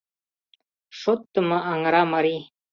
[0.99, 2.41] Шотдымо аҥыра марий!